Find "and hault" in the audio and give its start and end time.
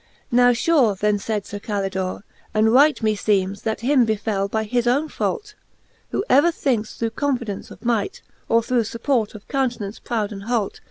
10.31-10.79